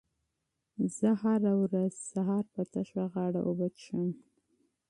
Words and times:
زه 0.97 1.09
هره 1.23 1.53
ورځ 1.63 1.93
سهار 2.11 2.45
په 2.53 2.61
تشه 2.73 3.03
غاړه 3.13 3.39
اوبه 3.47 3.67
څښم. 3.77 4.09